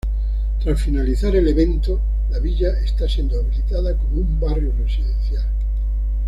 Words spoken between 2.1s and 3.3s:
la villa está